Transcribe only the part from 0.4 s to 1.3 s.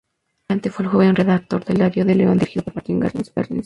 adelante fue el joven